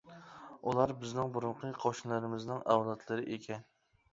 [0.69, 3.67] ئۇلار بىزنىڭ بۇرۇنقى قوشنىلىرىمىزنىڭ ئەۋلادلىرى ئىكەن.